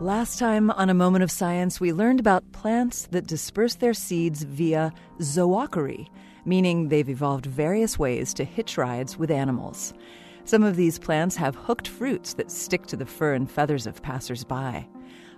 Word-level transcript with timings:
Last 0.00 0.38
time 0.38 0.70
on 0.72 0.90
A 0.90 0.94
Moment 0.94 1.24
of 1.24 1.30
Science, 1.30 1.80
we 1.80 1.90
learned 1.90 2.20
about 2.20 2.52
plants 2.52 3.08
that 3.12 3.26
disperse 3.26 3.76
their 3.76 3.94
seeds 3.94 4.42
via 4.42 4.92
zoochory, 5.20 6.08
meaning 6.44 6.90
they've 6.90 7.08
evolved 7.08 7.46
various 7.46 7.98
ways 7.98 8.34
to 8.34 8.44
hitch 8.44 8.76
rides 8.76 9.16
with 9.16 9.30
animals. 9.30 9.94
Some 10.44 10.62
of 10.62 10.76
these 10.76 10.98
plants 10.98 11.34
have 11.36 11.56
hooked 11.56 11.88
fruits 11.88 12.34
that 12.34 12.50
stick 12.50 12.84
to 12.88 12.96
the 12.96 13.06
fur 13.06 13.32
and 13.32 13.50
feathers 13.50 13.86
of 13.86 14.02
passersby. 14.02 14.86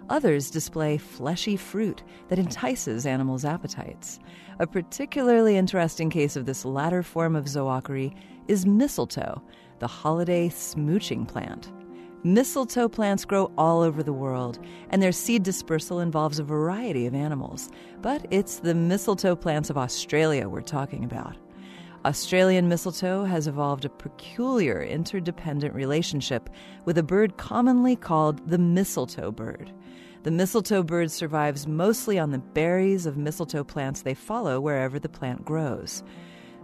Others 0.08 0.50
display 0.50 0.98
fleshy 0.98 1.56
fruit 1.56 2.02
that 2.26 2.40
entices 2.40 3.06
animals' 3.06 3.44
appetites. 3.44 4.18
A 4.58 4.66
particularly 4.66 5.56
interesting 5.56 6.10
case 6.10 6.34
of 6.34 6.46
this 6.46 6.64
latter 6.64 7.04
form 7.04 7.36
of 7.36 7.44
zoochory 7.44 8.12
is 8.48 8.66
mistletoe, 8.66 9.40
the 9.78 9.86
holiday 9.86 10.48
smooching 10.48 11.28
plant. 11.28 11.70
Mistletoe 12.24 12.88
plants 12.88 13.24
grow 13.24 13.52
all 13.56 13.80
over 13.80 14.02
the 14.02 14.12
world, 14.12 14.58
and 14.90 15.00
their 15.00 15.12
seed 15.12 15.44
dispersal 15.44 16.00
involves 16.00 16.40
a 16.40 16.44
variety 16.44 17.06
of 17.06 17.14
animals. 17.14 17.70
But 18.02 18.26
it's 18.30 18.56
the 18.56 18.74
mistletoe 18.74 19.36
plants 19.36 19.70
of 19.70 19.78
Australia 19.78 20.48
we're 20.48 20.62
talking 20.62 21.04
about. 21.04 21.36
Australian 22.04 22.68
mistletoe 22.68 23.24
has 23.24 23.46
evolved 23.46 23.84
a 23.84 23.88
peculiar 23.88 24.82
interdependent 24.82 25.74
relationship 25.74 26.50
with 26.84 26.98
a 26.98 27.02
bird 27.04 27.36
commonly 27.36 27.94
called 27.94 28.48
the 28.50 28.58
mistletoe 28.58 29.30
bird. 29.30 29.72
The 30.24 30.32
mistletoe 30.32 30.82
bird 30.82 31.12
survives 31.12 31.68
mostly 31.68 32.18
on 32.18 32.32
the 32.32 32.38
berries 32.38 33.06
of 33.06 33.16
mistletoe 33.16 33.62
plants 33.62 34.02
they 34.02 34.14
follow 34.14 34.60
wherever 34.60 34.98
the 34.98 35.08
plant 35.08 35.44
grows. 35.44 36.02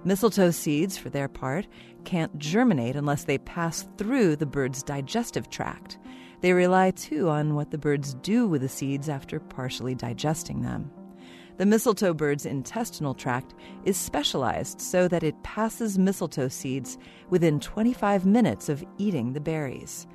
Mistletoe 0.04 0.50
seeds, 0.50 0.98
for 0.98 1.08
their 1.08 1.28
part, 1.28 1.66
can't 2.04 2.38
germinate 2.38 2.94
unless 2.94 3.24
they 3.24 3.38
pass 3.38 3.88
through 3.96 4.36
the 4.36 4.44
bird's 4.44 4.82
digestive 4.82 5.48
tract. 5.48 5.98
They 6.42 6.52
rely 6.52 6.90
too 6.90 7.30
on 7.30 7.54
what 7.54 7.70
the 7.70 7.78
birds 7.78 8.12
do 8.14 8.46
with 8.46 8.60
the 8.60 8.68
seeds 8.68 9.08
after 9.08 9.40
partially 9.40 9.94
digesting 9.94 10.60
them. 10.60 10.90
The 11.56 11.64
mistletoe 11.64 12.12
bird's 12.12 12.44
intestinal 12.44 13.14
tract 13.14 13.54
is 13.84 13.96
specialized 13.96 14.80
so 14.80 15.08
that 15.08 15.22
it 15.22 15.42
passes 15.42 15.98
mistletoe 15.98 16.48
seeds 16.48 16.98
within 17.30 17.58
25 17.60 18.26
minutes 18.26 18.68
of 18.68 18.84
eating 18.98 19.32
the 19.32 19.40
berries. 19.40 20.06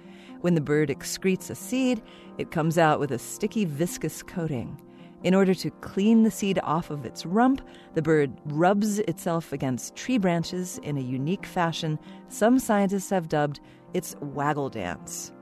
When 0.41 0.53
the 0.53 0.61
bird 0.61 0.89
excretes 0.89 1.50
a 1.50 1.56
seed, 1.56 2.03
it 2.38 2.52
comes 2.52 2.78
out 2.78 3.00
with 3.00 3.11
a 3.11 3.17
sticky, 3.17 3.66
viscous 3.66 4.22
coating. 4.22 4.80
In 5.23 5.36
order 5.36 5.53
to 5.53 5.70
clean 5.70 6.23
the 6.23 6.31
seed 6.31 6.59
off 6.64 6.89
of 6.89 7.06
its 7.06 7.25
rump, 7.25 7.62
the 7.94 8.02
bird 8.02 8.31
rubs 8.45 9.00
itself 9.00 9.52
against 9.52 9.95
tree 9.95 10.17
branches 10.17 10.80
in 10.84 10.98
a 10.98 11.02
unique 11.02 11.45
fashion 11.45 12.00
some 12.30 12.58
scientists 12.58 13.09
have 13.09 13.28
dubbed 13.28 13.59
its 13.94 14.16
waggle 14.22 14.70
dance. 14.70 15.34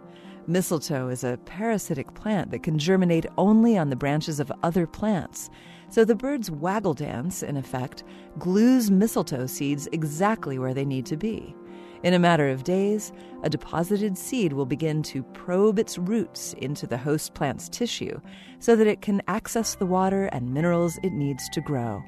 Mistletoe 0.48 1.10
is 1.10 1.24
a 1.24 1.38
parasitic 1.46 2.14
plant 2.16 2.52
that 2.52 2.64
can 2.64 2.80
germinate 2.80 3.26
only 3.38 3.78
on 3.78 3.90
the 3.90 3.96
branches 3.96 4.40
of 4.40 4.52
other 4.64 4.88
plants. 4.88 5.50
So 5.90 6.06
the 6.06 6.16
bird's 6.16 6.50
waggle 6.50 6.94
dance, 6.94 7.44
in 7.44 7.58
effect, 7.58 8.04
glues 8.40 8.90
mistletoe 8.90 9.46
seeds 9.46 9.88
exactly 9.92 10.58
where 10.58 10.74
they 10.74 10.86
need 10.86 11.06
to 11.08 11.18
be. 11.18 11.54
In 12.04 12.14
a 12.14 12.20
matter 12.20 12.48
of 12.50 12.64
days, 12.64 13.12
a 13.44 13.50
deposited 13.50 14.18
seed 14.18 14.54
will 14.54 14.66
begin 14.66 15.02
to 15.04 15.24
probe 15.24 15.80
its 15.80 15.98
roots 15.98 16.54
into 16.54 16.86
the 16.86 16.98
host 16.98 17.34
plant's 17.34 17.70
tissue 17.70 18.20
so 18.60 18.76
that 18.76 18.88
it 18.88 19.02
can 19.02 19.22
access 19.28 19.76
the 19.76 19.86
water 19.86 20.26
and 20.26 20.54
minerals 20.54 21.00
it 21.04 21.12
needs 21.12 21.50
to 21.50 21.62
grow. 21.62 22.04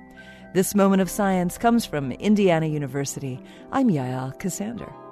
This 0.53 0.75
moment 0.75 1.01
of 1.01 1.09
science 1.09 1.57
comes 1.57 1.85
from 1.85 2.11
Indiana 2.13 2.67
University. 2.67 3.39
I'm 3.71 3.89
Yael 3.89 4.39
Ksander. 4.39 5.08